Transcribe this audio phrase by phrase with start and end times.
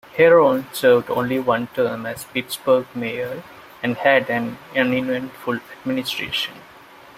[0.15, 3.43] Herron served only one term as Pittsburgh Mayor
[3.83, 6.55] and had an uneventful administration.